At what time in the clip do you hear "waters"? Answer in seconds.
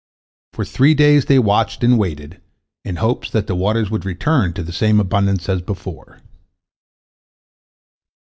3.53-3.91